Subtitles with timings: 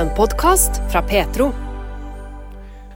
[0.00, 1.52] En podkast fra Petro.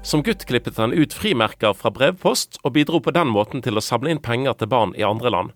[0.03, 3.83] Som gutt klippet han ut frimerker fra brevpost, og bidro på den måten til å
[3.85, 5.51] samle inn penger til barn i andre land.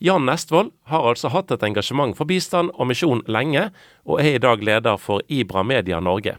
[0.00, 3.66] Jan Nestvold har altså hatt et engasjement for bistand og misjon lenge,
[4.08, 6.38] og er i dag leder for Ibra Media Norge.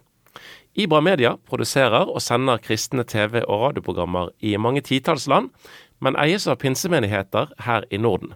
[0.73, 5.51] Ibra Media produserer og sender kristne TV- og radioprogrammer i mange titalls land,
[6.01, 8.33] men eies av pinsemenigheter her i Norden.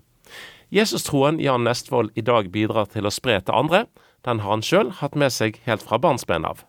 [0.70, 3.88] Jesus-troen Jan Nestvold i dag bidrar til å spre til andre,
[4.28, 6.66] den har han sjøl hatt med seg helt fra barnsben av.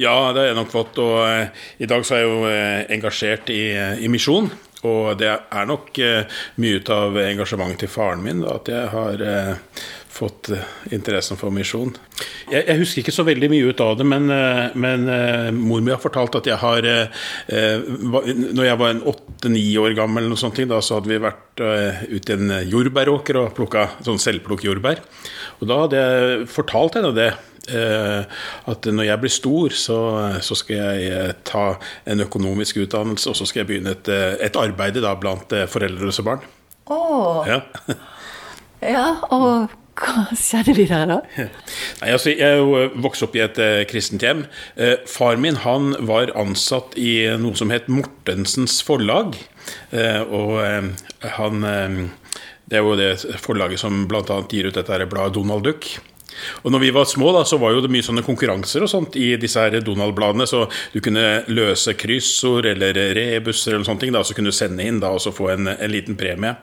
[0.00, 1.00] Ja, det jeg nok fått.
[1.02, 4.50] Og eh, i dag så er jeg jo eh, engasjert i, eh, i misjon.
[4.86, 8.90] Og det er nok eh, mye ut av engasjementet til faren min da, at jeg
[8.92, 9.78] har eh,
[10.16, 11.94] fått eh, interessen for misjon.
[12.50, 14.28] Jeg, jeg, husker ikke så veldig mye ut av det, men,
[14.78, 15.08] men
[15.56, 16.86] mor mi har fortalt at jeg har
[17.50, 21.60] Når jeg var en åtte-ni år gammel, eller noe sånt, da, så hadde vi vært
[21.60, 25.02] ute i en jordbæråker og plukka sånn selvplukk jordbær.
[25.60, 27.30] Og da hadde jeg fortalt henne det
[27.66, 29.96] at når jeg blir stor, så,
[30.44, 31.64] så, skal jeg ta
[32.06, 34.10] en økonomisk utdannelse, og så skal jeg begynne et,
[34.46, 36.44] et arbeid da, blant foreldreløse barn.
[36.86, 37.42] Oh.
[37.48, 37.60] Ja.
[38.94, 41.18] ja, og hva skjedde videre da?
[42.02, 43.58] Nei, altså, jeg er vokst opp i et
[43.90, 44.44] kristent hjem.
[45.10, 49.38] Far min han var ansatt i noe som het Mortensens Forlag.
[50.30, 50.92] Og
[51.38, 51.66] han
[52.66, 54.42] Det er jo det forlaget som bl.a.
[54.50, 55.86] gir ut dette bladet Donald Duck.
[56.66, 59.16] Og når vi var små, da, så var jo det mye sånne konkurranser og sånt
[59.16, 60.48] i disse her Donald-bladene.
[60.48, 64.84] Så du kunne løse kryssord eller rebusser eller sånne ting, da, så kunne du sende
[64.84, 66.56] inn da, og så få en, en liten premie.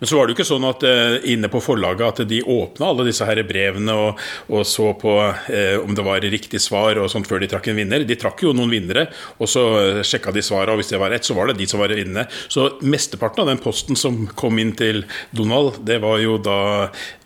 [0.00, 2.90] Men så var det jo ikke sånn at uh, inne på forlaget at de åpna
[2.90, 4.20] alle disse her brevene og,
[4.52, 5.12] og så på
[5.52, 8.04] eh, om det var riktig svar og sånt før de trakk en vinner.
[8.06, 9.06] De trakk jo noen vinnere,
[9.38, 11.68] og så uh, sjekka de svarene, og hvis det var rett, så var det de
[11.70, 12.26] som var vinnende.
[12.52, 15.04] Så mesteparten av den posten som kom inn til
[15.36, 16.58] Donald, det var jo da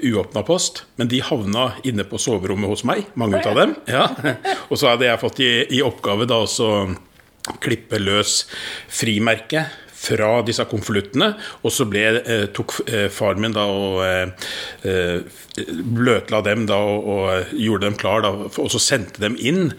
[0.03, 0.84] uåpna post.
[1.01, 3.77] Men de havna inne på soverommet hos meg, mange av dem.
[3.89, 4.05] Ja.
[4.70, 6.69] Og så hadde jeg fått i, i oppgave da også
[7.62, 8.42] klippe løs
[8.92, 11.33] frimerket fra disse konvoluttene.
[11.64, 15.20] Og så ble, eh, tok faren far min da og eh,
[15.98, 19.73] bløtla dem da og gjorde dem klar, da, og så sendte dem inn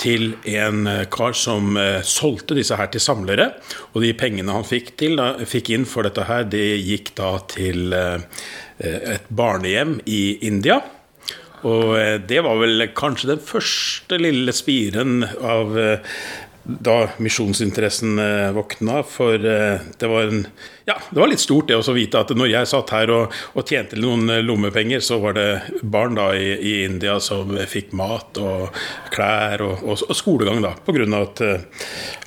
[0.00, 1.74] til en kar som
[2.06, 3.50] solgte disse her til samlere.
[3.94, 7.36] Og de pengene han fikk, til, da, fikk inn for dette her, det gikk da
[7.50, 10.80] til et barnehjem i India.
[11.64, 11.96] Og
[12.28, 15.78] det var vel kanskje den første lille spiren av
[16.64, 19.02] da misjonsinteressen eh, våkna.
[19.02, 20.46] For eh, det var, en,
[20.84, 23.68] ja, det var litt stort det å vite at når jeg satt her og, og
[23.68, 25.48] tjente noen eh, lommepenger, så var det
[25.82, 30.74] barn da i, i India som fikk mat og klær og, og, og skolegang, da,
[30.86, 31.04] pga.
[31.20, 31.42] at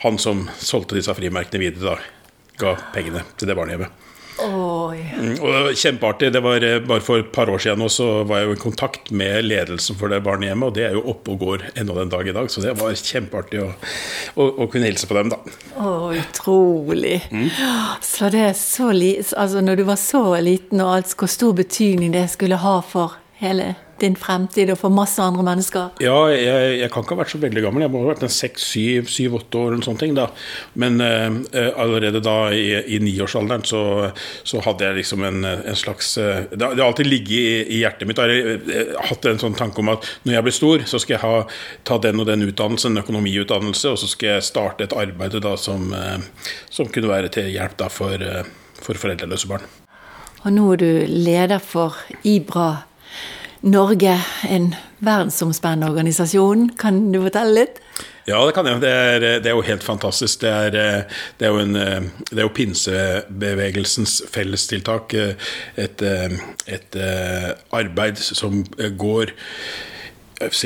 [0.03, 4.06] han som solgte disse frimerkene videre, da, ga pengene til det barnehjemmet.
[4.39, 4.99] Oi.
[5.17, 6.31] det var Kjempeartig.
[6.33, 9.11] det var eh, Bare for et par år siden så var jeg jo i kontakt
[9.11, 12.27] med ledelsen for det barnehjemmet, og det er jo oppe og går ennå den dag
[12.27, 12.51] i dag.
[12.51, 13.71] Så det var kjempeartig å,
[14.35, 15.41] å, å kunne hilse på dem, da.
[15.77, 17.19] Å, utrolig.
[17.31, 17.49] Mm.
[18.05, 21.57] Så det er så li altså når du var så liten, og alt, hvor stor
[21.57, 25.93] betydning det skulle ha for hele din fremtid og for masse andre mennesker?
[26.03, 27.85] Ja, jeg, jeg kan ikke ha vært så veldig gammel.
[27.85, 29.73] Jeg må ha vært en seks, syv, syv-åtte år.
[29.73, 30.27] eller sånne ting da.
[30.79, 31.39] Men uh,
[31.79, 32.65] allerede da i,
[32.95, 33.83] i niårsalderen så,
[34.47, 38.09] så, hadde jeg liksom en, en slags uh, Det har alltid ligget i, i, hjertet
[38.09, 38.21] mitt.
[38.21, 41.17] Jeg har jeg hatt en sånn tanke om at når jeg blir stor, så skal
[41.17, 41.41] jeg ha,
[41.87, 45.91] ta den og den utdannelsen, økonomiutdannelse, og så skal jeg starte et arbeid da som,
[46.73, 48.23] som kunne være til hjelp da for,
[48.81, 49.67] for foreldreløse barn.
[50.45, 52.69] Og nå er du leder for IBRA
[53.61, 54.13] Norge,
[54.49, 54.69] en
[54.99, 56.69] verdensomspennende organisasjon.
[56.77, 57.81] Kan du fortelle litt?
[58.27, 58.81] Ja, det kan jeg.
[58.83, 60.41] Det er, det er jo helt fantastisk.
[60.43, 60.77] Det er,
[61.39, 65.15] det er, jo, en, det er jo pinsebevegelsens fellestiltak.
[65.79, 66.03] Et,
[66.67, 66.97] et
[67.71, 68.65] arbeid som
[68.99, 69.31] går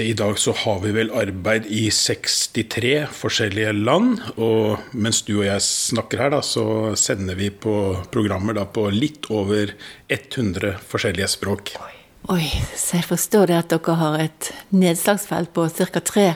[0.02, 4.26] I dag så har vi vel arbeid i 63 forskjellige land.
[4.42, 7.78] Og mens du og jeg snakker her, da, så sender vi på
[8.12, 9.78] programmer da, på litt over
[10.10, 11.76] 100 forskjellige språk.
[11.78, 12.01] Oi.
[12.32, 12.46] Oi,
[12.80, 16.00] så jeg forstår det at dere har et nedslagsfelt på ca.
[16.00, 16.28] tre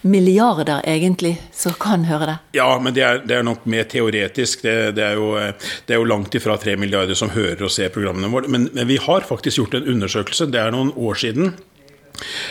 [0.00, 2.36] milliarder, egentlig, som kan høre det?
[2.56, 4.62] Ja, men det er, det er nok mer teoretisk.
[4.64, 7.92] Det, det, er jo, det, er jo, langt ifra tre milliarder som hører og ser
[7.92, 8.48] programmene våre.
[8.48, 11.52] Men, men vi har faktisk gjort en undersøkelse, det er noen år siden.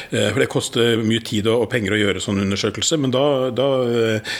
[0.10, 3.26] Eh, for Det koster mye tid og penger å gjøre sånn undersøkelse, men da,
[3.56, 4.36] da eh,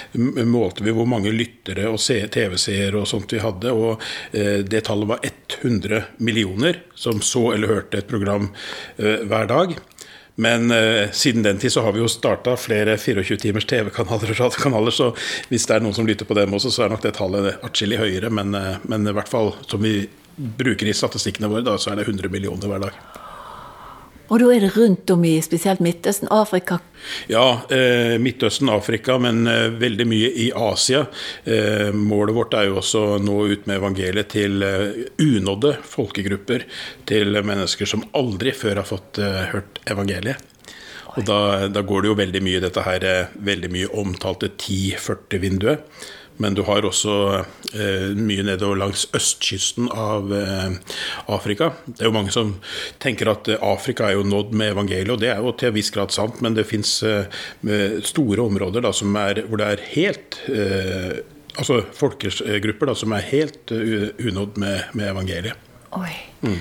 [0.46, 5.10] målte vi hvor mange lyttere og TV-seere og sånt vi hadde, og eh, det tallet
[5.14, 8.52] var 100 millioner som så eller hørte et program
[8.98, 9.74] hver dag.
[10.36, 14.40] Men eh, siden den tid så har vi jo starta flere 24 timers TV-kanaler og
[14.40, 15.12] radiokanaler, så
[15.52, 18.02] hvis det er noen som lytter på dem også, så er nok det tallet atskillig
[18.02, 18.34] høyere.
[18.34, 18.56] Men,
[18.90, 22.34] men, i hvert fall som vi bruker i statistikkene våre, da, så er det 100
[22.34, 23.23] millioner hver dag.
[24.34, 26.80] Og da er det rundt om i spesielt Midtøsten, Afrika?
[27.30, 31.04] Ja, eh, Midtøsten, Afrika, men eh, veldig mye i Asia.
[31.46, 36.66] Eh, målet vårt er jo også å nå ut med evangeliet til eh, unådde folkegrupper.
[37.06, 40.50] Til mennesker som aldri før har fått eh, hørt evangeliet.
[41.14, 41.40] Og da,
[41.70, 45.86] da, går det jo veldig mye dette her eh, veldig mye omtalte 10-40-vinduet.
[46.42, 47.16] Men du har også
[47.74, 50.96] eh, mye nedover langs østkysten av eh,
[51.32, 51.72] Afrika.
[51.86, 52.56] Det er jo mange som
[53.04, 55.78] tenker at eh, Afrika er jo nådd med evangeliet, og det er jo til en
[55.78, 57.30] viss grad sant, men det fins eh,
[58.06, 58.94] store områder da,
[59.24, 61.22] er, hvor det er helt eh,
[61.54, 65.68] Altså folkegrupper da, som er helt uh, unådd med, med, evangeliet.
[65.94, 66.10] Oi.
[66.42, 66.56] Mm.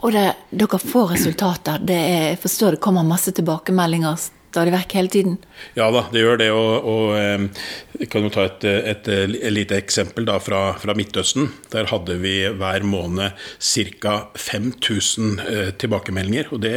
[0.00, 0.22] Og det,
[0.62, 1.82] dere får resultater.
[1.84, 4.16] Det er, jeg forstår det kommer masse tilbakemeldinger
[4.50, 5.36] stadig vekk hele tiden?
[5.78, 6.48] Ja da, det gjør det.
[6.56, 11.50] Og, og jeg kan jo ta et, et, et lite eksempel da fra, fra, Midtøsten.
[11.72, 14.14] Der hadde vi hver måned ca.
[14.40, 16.48] 5000 eh, tilbakemeldinger.
[16.54, 16.72] Og det,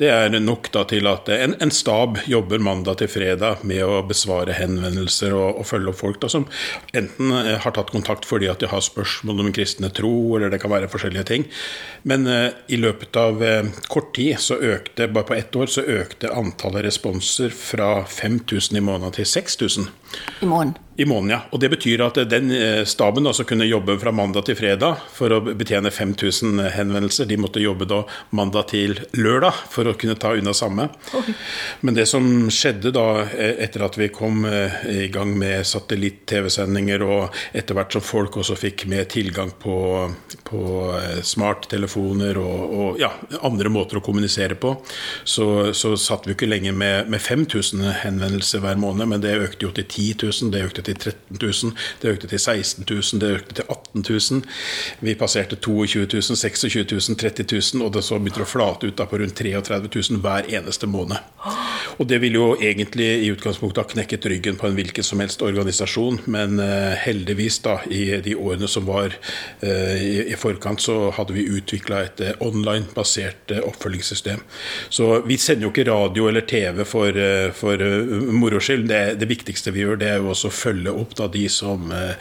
[0.00, 4.02] det, er nok da til at en, en, stab jobber mandag til fredag med å
[4.04, 6.44] besvare henvendelser og, og følge opp folk da, som
[6.92, 10.60] enten eh, har tatt kontakt fordi at de har spørsmål om kristne tro, eller det
[10.60, 11.48] kan være forskjellige ting.
[12.08, 15.86] Men eh, i løpet av eh, kort tid så økte, bare på ett år, så
[15.96, 19.88] økte antallet responser fra 5000 i måneden til 6000.
[20.42, 20.74] I måneden?
[20.96, 21.40] I måneden, ja.
[21.50, 25.32] Og Det betyr at den eh, staben også kunne jobbe fra mandag til fredag for
[25.32, 27.28] å betjene 5000 henvendelser.
[27.30, 28.02] De måtte jobbe da
[28.36, 30.90] mandag til lørdag for å kunne ta unna samme.
[31.08, 31.32] Okay.
[31.80, 37.06] Men det som skjedde da eh, etter at vi kom eh, i gang med satellitt-TV-sendinger,
[37.06, 39.78] og etter hvert som folk også fikk med tilgang på,
[40.44, 40.62] på
[41.24, 44.74] smarttelefoner og, og ja, andre måter å kommunisere på,
[45.24, 49.70] så, så satt vi ikke lenger med, med 5000 henvendelser hver måned, men det økte
[49.70, 50.52] jo til 10 000.
[50.52, 54.04] Det økte økte til 13 000, det økte til 16 000, det økte til 18
[54.08, 54.42] 000.
[55.00, 58.98] Vi passerte 22 000, 26 000, 30 000, og det så begynte å flate ut
[58.98, 61.18] da på rundt 33 000 hver eneste måned.
[62.00, 65.42] Og det ville jo egentlig i utgangspunktet ha knekket ryggen på en hvilken som helst
[65.44, 71.36] organisasjon, men uh, heldigvis, da, i de årene som var uh, i, forkant, så hadde
[71.36, 74.40] vi utvikla et uh, online-basert oppfølgingssystem.
[74.92, 77.18] Så vi sender jo ikke radio eller TV for,
[77.56, 77.82] for
[78.32, 78.88] moro skyld.
[78.88, 81.48] Det, det, viktigste vi gjør, det er jo også å følge følge opp da, de
[81.52, 82.14] som eh,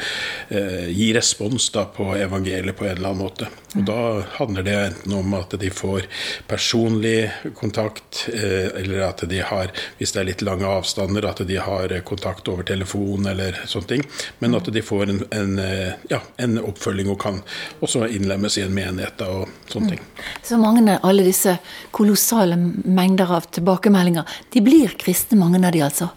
[0.50, 3.48] eh, gir respons da, på evangeliet på en eller annen måte.
[3.76, 6.08] Og Da handler det enten om at de får
[6.48, 11.60] personlig kontakt, eh, eller at de har, hvis det er litt lange avstander, at de
[11.62, 14.06] har kontakt over telefon eller sånne ting.
[14.40, 17.42] Men at de får en, en, eh, ja, en oppfølging og kan
[17.82, 20.08] også innlemmes i en menighet da, og sånne ting.
[20.44, 21.58] Så mange av alle disse
[21.96, 26.12] kolossale mengder av tilbakemeldinger, de blir kristne, mange av de altså?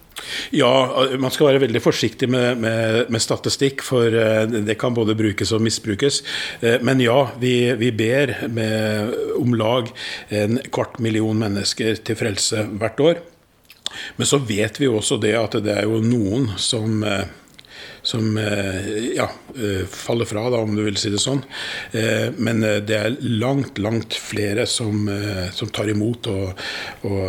[0.55, 5.17] Ja, man skal være veldig forsiktig med, med, med, statistikk, for eh, det kan både
[5.19, 6.23] brukes og misbrukes.
[6.61, 9.91] Eh, men ja, vi, vi ber med om lag
[10.35, 13.23] en kvart million mennesker til frelse hvert år.
[14.19, 17.25] Men så vet vi også det at det er jo noen som eh,
[18.05, 19.25] som ja,
[19.89, 21.39] faller fra, da, om du vil si det sånn.
[22.37, 25.09] Men det er langt, langt flere som,
[25.57, 26.61] som tar imot og,
[27.09, 27.25] og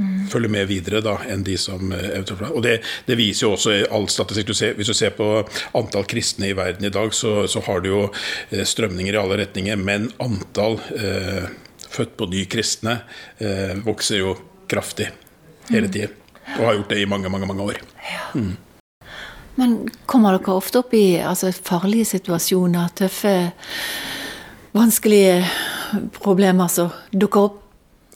[0.00, 0.26] mm.
[0.32, 3.76] følger med videre da, enn de som eh, eventuelt Og det, det viser jo også
[3.92, 4.50] all statistikk.
[4.50, 5.28] Du ser, hvis du ser på
[5.78, 9.40] antall kristne i verden i dag, så, så har du jo eh, strømninger i alle
[9.42, 9.80] retninger.
[9.80, 11.50] Men antall eh,
[11.90, 13.00] født på ny kristne
[13.38, 14.34] eh, vokser jo
[14.70, 15.10] kraftig
[15.70, 15.92] hele mm.
[15.92, 16.18] tiden.
[16.58, 17.80] Og har gjort det i mange, mange, mange år.
[18.34, 18.56] Mm.
[19.60, 19.76] Men
[20.08, 23.34] kommer dere ofte opp i altså, farlige situasjoner, tøffe,
[24.72, 25.42] vanskelige
[26.22, 27.59] problemer som dukker opp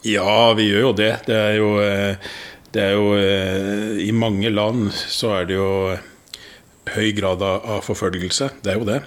[0.04, 1.12] ja, vi gjør jo det.
[1.28, 2.32] Det er jo, eh,
[2.74, 5.70] det er jo eh, I mange land så er det jo
[6.94, 8.50] høy grad av forfølgelse.
[8.60, 8.98] Det er jo det.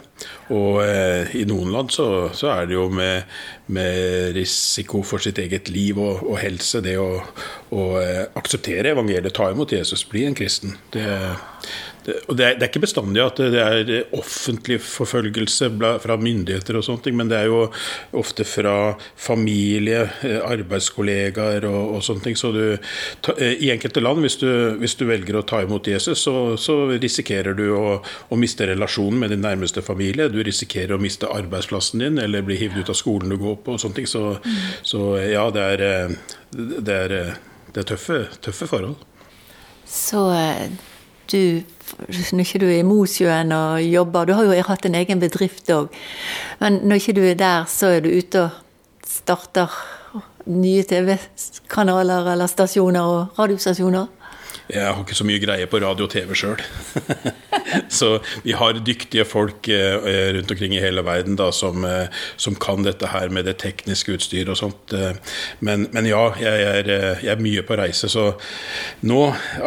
[0.55, 3.29] Og eh, i noen land så, så er det jo med,
[3.69, 7.21] med, risiko for sitt eget liv og, og helse, det å,
[7.77, 7.83] å
[8.39, 10.73] akseptere evangeliet, ta imot Jesus, bli en kristen.
[10.95, 11.05] Det,
[12.07, 15.67] og det er, det er, ikke bestandig at det er offentlig forfølgelse
[16.03, 17.65] fra myndigheter, og sånne ting, men det er jo
[18.15, 22.39] ofte fra familie, eh, arbeidskollegaer og, og sånne ting.
[22.39, 22.61] Så du,
[23.25, 24.47] ta, I enkelte land, hvis du,
[24.79, 29.19] hvis du, velger å ta imot Jesus, så, så risikerer du å, å, miste relasjonen
[29.23, 30.31] med din nærmeste familie.
[30.31, 33.75] Du risikerer å miste arbeidsplassen din eller bli hivd ut av skolen du går på.
[33.75, 34.07] og sånne ting.
[34.07, 34.37] Så,
[34.87, 37.17] så ja, det er, eh, det er,
[37.73, 38.95] det er tøffe, tøffe forhold.
[39.87, 40.23] Så
[41.31, 41.63] du
[41.97, 45.69] når ikke du er i Mosjøen og jobber Du har jo hatt en egen bedrift
[45.71, 45.87] òg.
[46.59, 48.49] Men når ikke du er der, så er du ute og
[49.07, 49.71] starter
[50.47, 54.07] nye TV-kanaler eller stasjoner og radiostasjoner?
[54.71, 56.63] Jeg har ikke så mye greie på radio og TV sjøl.
[57.99, 58.09] så
[58.45, 59.97] vi har dyktige folk eh,
[60.35, 64.17] rundt omkring i hele verden da, som, eh, som, kan dette her med det tekniske
[64.17, 64.95] utstyret og sånt.
[65.63, 66.91] Men, men ja, jeg er,
[67.23, 68.31] jeg er, mye på reise, så
[69.07, 69.21] nå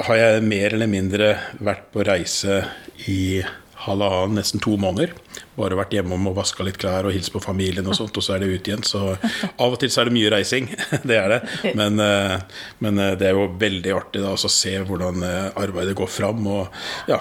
[0.08, 2.62] har jeg mer eller mindre vært på reise
[3.08, 3.40] i
[3.80, 5.12] halvannen, nesten to måneder.
[5.56, 8.34] Bare vært hjemom og vaska litt klær og hilst på familien og sånt, og så
[8.34, 8.84] er det ut igjen.
[8.86, 10.68] Så av og til så er det mye reising.
[11.10, 11.40] Det er det.
[11.78, 12.36] Men, eh,
[12.84, 16.44] men eh, det er jo veldig artig da, å se hvordan eh, arbeidet går fram,
[16.50, 17.20] og ja,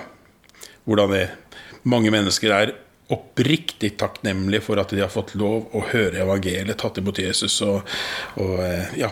[0.90, 1.24] hvordan det,
[1.90, 2.76] mange mennesker er
[3.10, 7.82] oppriktig takknemlige for at de har fått lov å høre evangeliet, tatt imot Jesus og,
[8.42, 8.60] og
[9.00, 9.10] ja.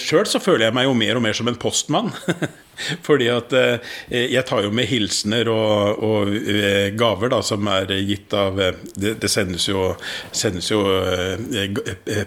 [0.00, 2.10] Sjøl så føler jeg meg jo mer og mer som en postmann.
[3.04, 3.94] Fordi at eh,
[4.32, 8.80] jeg tar jo med hilsener og, og eh, gaver da, som er gitt av eh,
[8.94, 9.92] Det, det sendes, jo,
[10.34, 10.80] sendes jo,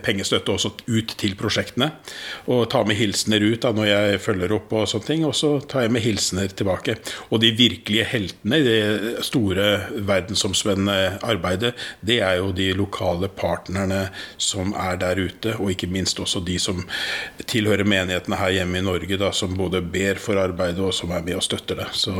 [0.04, 1.90] pengestøtte også ut til prosjektene.
[2.52, 5.26] Og tar med hilsener ut da, når jeg følger opp og sånne ting.
[5.28, 6.98] Og så tar jeg med hilsener tilbake.
[7.32, 11.74] Og de virkelige heltene i det store verdensomspennende arbeidet,
[12.06, 14.08] det er jo de lokale partnerne
[14.42, 16.84] som er der ute, og ikke minst også de som
[17.50, 21.26] tilhører menighetene her hjemme i Norge, da, som både ber for arbeidet, og som er
[21.26, 21.90] med og støtter det.
[21.98, 22.14] Så,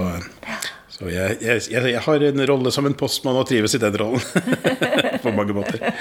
[0.92, 4.24] så jeg, jeg, jeg, har en rolle som en postmann og trives i den rollen.
[5.24, 5.92] på mange måter.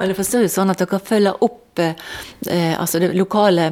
[0.00, 3.68] Jeg forstår jo sånn at dere følger opp eh, altså det lokale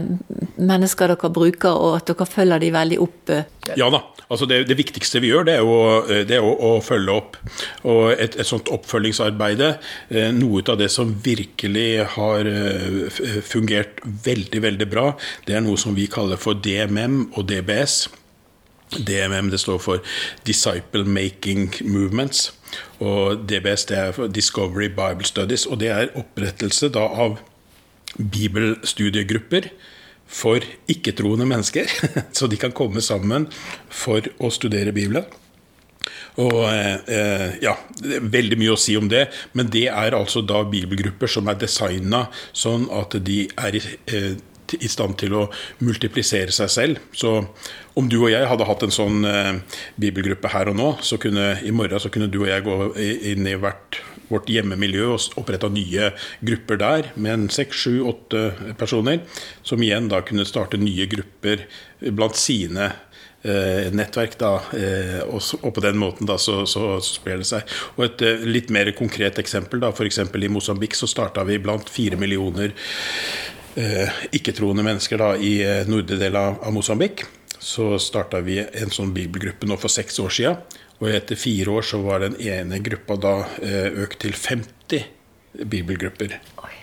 [0.58, 3.32] mennesker dere bruker, og at dere følger de veldig opp?
[3.32, 3.74] Eh.
[3.80, 4.02] Ja da.
[4.28, 7.38] Altså det, det, viktigste vi gjør, det er, å, det er jo å, følge opp.
[7.88, 14.62] Og et, et sånt oppfølgingsarbeid, eh, noe av det som virkelig har eh, fungert veldig,
[14.68, 15.10] veldig bra,
[15.48, 18.02] det er noe som vi kaller for DMM og DBS.
[18.96, 20.04] DMM det står for
[20.46, 22.52] Disciple Making Movements.
[23.00, 25.66] Og DBS det er for Discovery Bible Studies.
[25.66, 27.38] Og det er opprettelse da av
[28.18, 29.70] bibelstudiegrupper
[30.28, 31.90] for ikke-troende mennesker.
[32.36, 33.48] Så de kan komme sammen
[33.88, 35.28] for å studere Bibelen.
[36.38, 39.24] Og eh, ja, det er veldig mye å si om det,
[39.58, 44.36] men det er altså da bibelgrupper som er designa sånn at de er eh,
[44.76, 45.46] i stand til å
[45.84, 47.00] multiplisere seg selv.
[47.16, 47.38] Så
[47.98, 51.56] om du og jeg hadde hatt en sånn eh, bibelgruppe her og nå, så kunne
[51.64, 52.78] i morgen så kunne du og jeg gå
[53.32, 56.12] inn i hvert vårt hjemmemiljø og oppretta nye
[56.44, 59.22] grupper der med seks, sju, åtte personer.
[59.66, 61.64] Som igjen da kunne starte nye grupper
[62.12, 62.90] blant sine
[63.42, 64.38] eh, nettverk.
[64.38, 67.76] da, eh, og, på den måten da så, så, sprer det seg.
[67.96, 69.80] Og Et litt mer konkret eksempel.
[69.80, 70.18] da, F.eks.
[70.18, 72.74] i Mosambik så starta vi blant fire millioner
[74.34, 77.24] ikke-troende mennesker da i eh, nordre del av Mosambik.
[77.58, 80.54] Så starta vi en sånn bibelgruppe nå for seks år sia.
[80.98, 86.38] Og etter fire år så var den ene gruppa da eh, økt til 50 bibelgrupper.
[86.64, 86.77] Oi.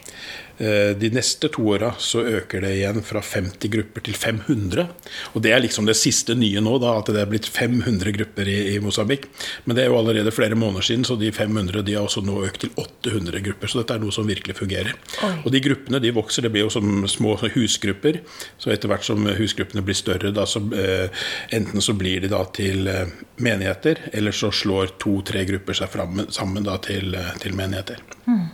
[0.57, 4.87] Eh, de neste to åra så øker det igjen fra 50 grupper til 500.
[5.33, 8.49] Og det er liksom det siste nye nå, da, at det er blitt 500 grupper
[8.51, 9.27] i, i Mosambik.
[9.65, 12.39] Men det er jo allerede flere måneder siden, så de 500 de har også nå
[12.47, 13.71] økt til 800 grupper.
[13.71, 14.95] Så dette er noe som virkelig fungerer.
[15.27, 15.33] Oi.
[15.43, 18.21] Og de gruppene de vokser, det blir jo som små husgrupper.
[18.61, 22.43] Så etter hvert som husgruppene blir større, da, så, eh, enten så blir de da
[22.55, 23.07] til eh,
[23.43, 27.99] menigheter, eller så slår to-tre grupper seg fram, sammen da, til, eh, til menigheter.
[28.25, 28.45] Mm.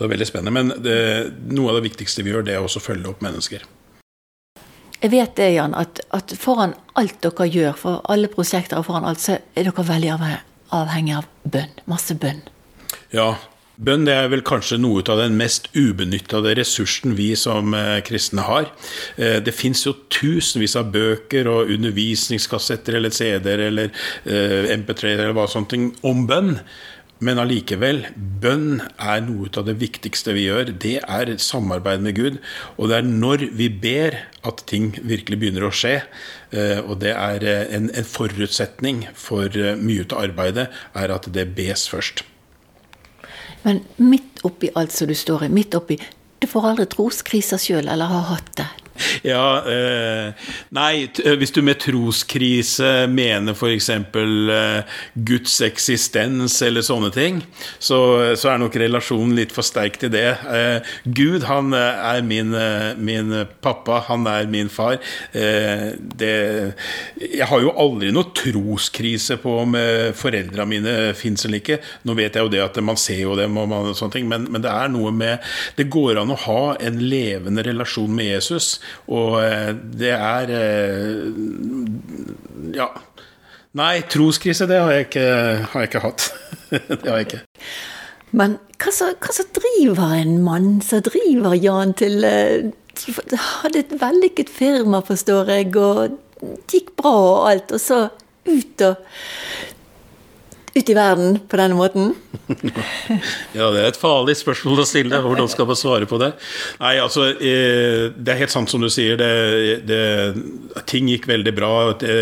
[0.00, 0.52] Så det er veldig spennende.
[0.56, 0.94] Men det,
[1.52, 3.66] noe av det viktigste vi gjør, det er også å følge opp mennesker.
[5.00, 9.04] Jeg vet det, Jan, at, at, foran alt dere gjør, for alle prosjekter og foran
[9.10, 10.14] alt, så er dere veldig
[10.72, 11.76] avhengig av bønn.
[11.92, 12.40] Masse bønn.
[13.12, 13.34] Ja,
[13.80, 18.44] Bønn det er vel kanskje noe av den mest ubenyttede ressursen vi som eh, kristne
[18.44, 18.66] har.
[19.16, 23.88] Eh, det fins jo tusenvis av bøker og undervisningskassetter eller CD-er eller
[24.28, 26.58] eh, MP3 eller hva sånt om bønn.
[27.20, 30.70] Men allikevel, bønn er noe av det viktigste vi gjør.
[30.80, 32.38] Det er samarbeid med Gud.
[32.80, 34.16] Og det er når vi ber
[34.48, 35.98] at ting virkelig begynner å skje.
[36.56, 41.28] Eh, og det er eh, en, en forutsetning for eh, mye av arbeidet, er at
[41.34, 42.24] det bes først.
[43.66, 45.98] Men midt oppi alt som du står i, midt oppi
[46.40, 48.70] Du får aldri troskriser sjøl, eller har hatt det?
[49.30, 50.32] Ja, eh,
[50.74, 53.90] nei, eh, hvis du med troskrise mener f.eks.
[53.90, 57.40] Eh, Guds eksistens eller sånne ting,
[57.78, 58.00] så,
[58.38, 60.28] så, er nok relasjonen litt for sterk til det.
[60.50, 64.98] Eh, Gud, han eh, er min, eh, min, pappa, han er min far.
[65.30, 66.32] Det,
[67.20, 69.76] jeg har jo aldri noe troskrise på om
[70.16, 71.78] foreldra mine fins eller ikke.
[72.08, 74.48] Nå vet jeg jo det at man ser jo dem, og man, sånne ting, men,
[74.52, 75.44] men det er noe med
[75.76, 78.72] Det går an å ha en levende relasjon med Jesus.
[79.10, 79.70] Og eh,
[80.00, 81.30] det er eh,
[82.76, 82.90] Ja.
[83.78, 85.26] Nei, troskrise, det har jeg ikke,
[85.70, 86.24] har jeg ikke hatt.
[86.72, 87.42] det har jeg ikke.
[88.34, 92.70] Men hva som driver en mann som driver Jan til uh,
[93.62, 96.18] Hadde et vellykket firma, forstår jeg, og
[96.68, 98.00] gikk bra og alt, og så
[98.48, 98.98] ut og
[100.74, 102.12] ut i verden på denne måten?
[103.58, 105.20] ja, det er et farlig spørsmål å stille.
[105.24, 106.30] Hvordan skal man svare på det?
[106.82, 109.18] Nei, altså, eh, Det er helt sant som du sier.
[109.20, 111.72] Det, det, ting gikk veldig bra.
[111.98, 112.14] Det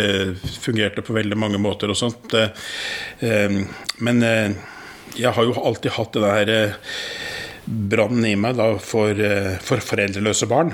[0.64, 2.34] fungerte på veldig mange måter og sånt.
[2.34, 3.60] Eh,
[4.04, 4.58] men eh,
[5.18, 6.76] jeg har jo alltid hatt det der
[7.68, 9.18] brannen i meg da, for,
[9.60, 10.72] for foreldreløse barn.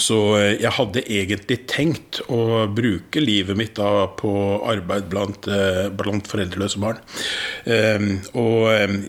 [0.00, 4.32] Så eh, jeg hadde egentlig tenkt å bruke livet mitt da på
[4.68, 7.02] arbeid blant, eh, blant foreldreløse barn.
[7.68, 9.02] Ehm, og ehm,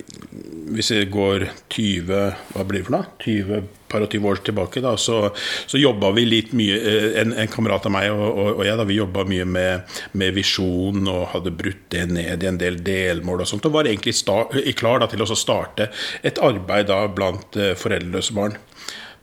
[0.75, 2.11] hvis jeg går 20
[2.51, 3.07] hva blir det for noe?
[3.23, 5.29] 20 par og 20 år tilbake, da, så,
[5.69, 8.79] så jobba vi litt mye eh, En, en kamerat av meg og, og, og jeg
[8.79, 12.81] da, vi jobba mye med, med, visjon og hadde brutt det ned i en del
[12.83, 13.69] delmål og sånt.
[13.69, 14.41] Og var egentlig sta,
[14.75, 15.87] klar da, til å starte
[16.27, 18.59] et arbeid da blant foreldreløse barn.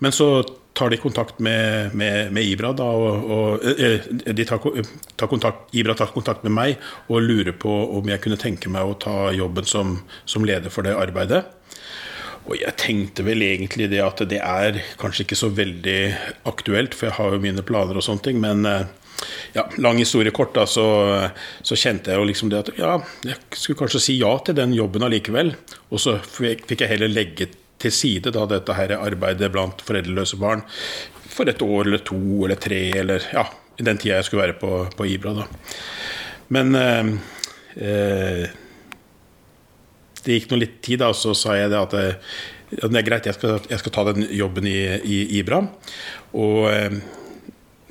[0.00, 0.30] Men så
[0.80, 4.64] tar de kontakt med, med, med Ibra, da, og, og eh, de tar,
[5.20, 8.88] tar kontakt, Ibra tar kontakt med meg og lurer på om jeg kunne tenke meg
[8.88, 11.42] å ta jobben som, som leder for det arbeidet.
[12.48, 15.98] Og jeg tenkte vel egentlig det at det er kanskje ikke så veldig
[16.48, 18.40] aktuelt, for jeg har jo mine planer og sånne ting.
[18.40, 18.88] Men eh,
[19.52, 20.86] ja, lang historie kort, da, så,
[21.60, 22.96] så, kjente jeg jo liksom det at ja,
[23.28, 25.52] jeg skulle kanskje si ja til den jobben allikevel.
[25.92, 30.64] Og så fikk jeg heller legge til side da, dette her arbeidet blant foreldreløse barn
[31.30, 33.46] for et år eller to eller tre, eller ja,
[33.80, 35.34] i den tida jeg skulle være på, på Ibra.
[35.40, 35.46] da.
[36.52, 37.12] Men eh,
[37.86, 38.48] eh,
[40.24, 42.34] det gikk nå litt tid, da, så sa jeg det at eh,
[42.70, 45.62] det er greit, jeg skal, jeg skal ta den jobben i, i Ibra.
[46.38, 47.00] Og eh,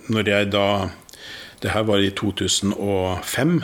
[0.10, 0.68] når jeg da
[1.60, 3.58] Det her var i 2005.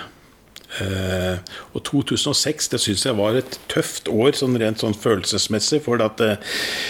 [0.76, 1.38] Uh,
[1.78, 5.80] og 2006 det syns jeg var et tøft år sånn rent sånn følelsesmessig.
[5.86, 6.36] For at uh,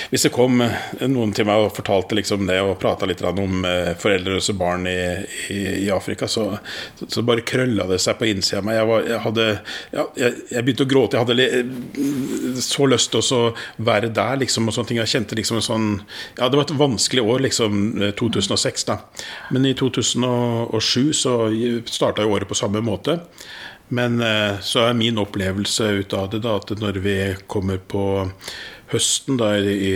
[0.10, 0.74] hvis det kom uh,
[1.06, 3.66] noen til meg og fortalte liksom det og prata litt om
[4.00, 4.98] foreldreløse barn i,
[5.54, 6.48] i, i Afrika, så,
[7.02, 8.80] så, bare krølla det seg på innsida av meg.
[8.80, 9.48] Jeg, var, jeg, hadde,
[9.96, 11.18] ja, jeg, jeg, begynte å gråte.
[11.18, 13.42] Jeg hadde så lyst til å
[13.86, 14.70] være der, liksom.
[14.70, 15.02] og sånne ting.
[15.04, 15.90] Jeg kjente liksom en sånn
[16.38, 17.84] Ja, det var et vanskelig år, liksom,
[18.18, 18.88] 2006.
[18.90, 19.00] da
[19.56, 21.38] Men i 2007 så
[21.90, 23.20] starta jo året på samme måte.
[23.88, 27.18] Men eh, så er min opplevelse ut av det da, at når vi
[27.52, 28.06] kommer på
[28.92, 29.94] høsten da, i,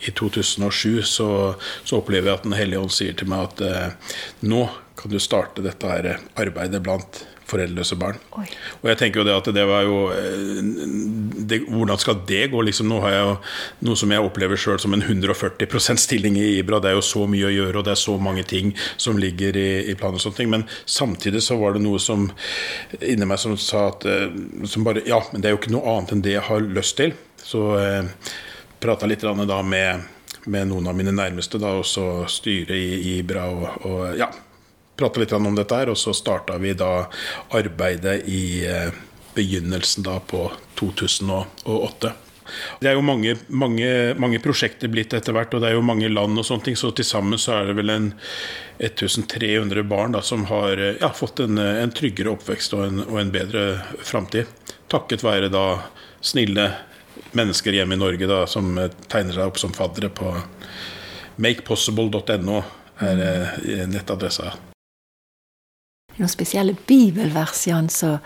[0.00, 1.28] i 2007, så,
[1.84, 4.66] så, opplever jeg at Den hellige ånd sier til meg at eh, nå
[4.98, 8.18] kan du starte dette her arbeidet blant foreldreløse barn.
[8.40, 8.46] Oi.
[8.82, 10.60] Og jeg tenker jo det at det var jo eh,
[11.44, 12.62] det, Hvordan skal det gå?
[12.68, 13.34] Liksom, nå har jeg jo
[13.88, 16.80] noe som jeg opplever sjøl som en 140% stilling i Ibra.
[16.82, 19.58] Det er jo så mye å gjøre, og det er så mange ting som ligger
[19.60, 20.20] i, i planen.
[20.20, 22.30] og sånne ting, Men samtidig så var det noe som
[23.00, 24.28] inni meg som sa at eh,
[24.70, 26.98] som bare, Ja, men det er jo ikke noe annet enn det jeg har lyst
[27.00, 27.14] til.
[27.44, 28.08] Så eh,
[28.80, 30.08] prata litt da med,
[30.46, 34.30] med noen av mine nærmeste, da, og så styret i Ibra og, og ja,
[34.96, 37.06] prata litt om dette her, og så starta vi da
[37.54, 38.92] arbeidet i eh,
[39.34, 40.46] begynnelsen da på
[40.78, 42.12] 2008.
[42.80, 43.88] Det er jo mange, mange,
[44.20, 46.92] mange, prosjekter blitt etter hvert, og det er jo mange land og sånne ting, så
[46.92, 48.10] til sammen så er det vel en
[48.78, 53.20] 1300 barn da, som har eh, ja, fått en, en, tryggere oppvekst og en, og
[53.22, 53.64] en bedre
[54.04, 54.50] framtid.
[54.92, 55.66] Takket være da
[56.24, 56.68] snille
[57.34, 58.76] mennesker hjemme i Norge da, som
[59.10, 60.30] tegner seg opp som faddere på
[61.42, 62.62] makepossible.no
[63.02, 64.52] er eh, nettadressa
[66.18, 68.18] noen spesielle bibelvers, Jan, som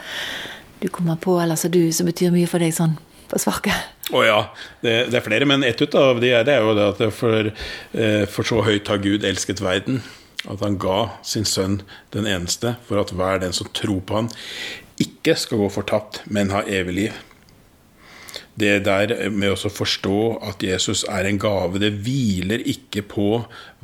[0.83, 1.73] du kommer på, eller som,
[2.07, 2.97] betyr mye for deg sånn
[3.29, 3.95] på sparket?
[4.09, 4.39] Å oh, ja,
[4.81, 7.51] det, det, er flere, men ett av de er, det er jo det at for,
[7.93, 10.01] eh, for så høyt har Gud elsket verden,
[10.49, 11.83] at han ga sin sønn
[12.15, 14.31] den eneste, for at hver den som tror på han,
[14.99, 17.25] ikke skal gå fortapt, men ha evig liv
[18.59, 23.29] det der med å forstå at Jesus er en gave, det hviler ikke på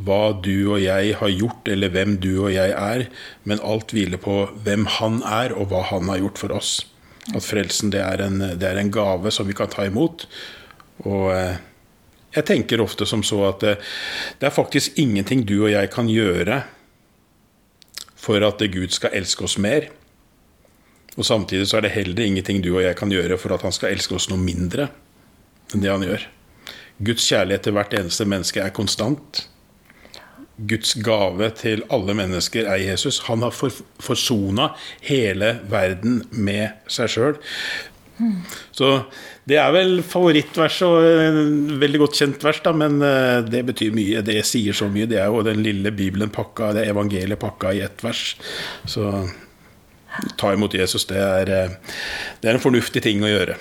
[0.07, 3.07] hva du og jeg har gjort, eller hvem du og jeg er,
[3.47, 6.73] men alt hviler på hvem han er, og hva han har gjort for oss.
[7.33, 10.27] At frelsen det er en, det er en gave som vi kan ta imot.
[11.09, 11.57] Og eh,
[12.35, 13.75] jeg tenker ofte som så at det,
[14.41, 16.65] det er faktisk ingenting du og jeg kan gjøre
[18.25, 19.91] for at Gud skal elske oss mer.
[21.15, 23.75] Og Samtidig så er det heller ingenting du og jeg kan gjøre for at han
[23.75, 24.89] skal elske oss noe mindre
[25.73, 26.29] enn det han gjør.
[27.05, 29.45] Guds kjærlighet til hvert eneste menneske er konstant.
[30.71, 33.25] Guds gave til alle mennesker er Jesus.
[33.27, 34.71] Han har for, forsona
[35.03, 37.41] hele verden med seg sjøl.
[38.71, 38.91] Så
[39.49, 43.95] det er vel favorittverset og en veldig godt kjent vers, da, men eh, det betyr
[43.97, 44.23] mye.
[44.25, 45.09] Det sier så mye.
[45.11, 48.23] Det er jo den lille Bibelen pakka, det evangeliet pakka i ett vers.
[48.87, 49.11] Så
[50.37, 51.97] ta imot Jesus, det er, eh,
[52.41, 53.57] det er en fornuftig ting å gjøre.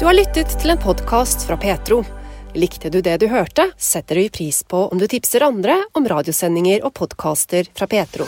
[0.00, 2.02] Du har lyttet til en podkast fra Petro.
[2.54, 6.84] Likte du det du hørte, setter vi pris på om du tipser andre om radiosendinger
[6.84, 8.26] og podkaster fra Petro.